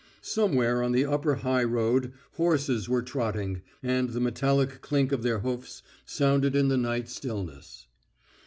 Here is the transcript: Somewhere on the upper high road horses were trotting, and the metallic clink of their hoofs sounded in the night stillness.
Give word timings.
Somewhere 0.23 0.81
on 0.81 0.93
the 0.93 1.05
upper 1.05 1.35
high 1.35 1.63
road 1.63 2.11
horses 2.31 2.89
were 2.89 3.03
trotting, 3.03 3.61
and 3.83 4.09
the 4.09 4.19
metallic 4.19 4.81
clink 4.81 5.11
of 5.11 5.21
their 5.21 5.41
hoofs 5.41 5.83
sounded 6.07 6.55
in 6.55 6.69
the 6.69 6.75
night 6.77 7.07
stillness. 7.07 7.85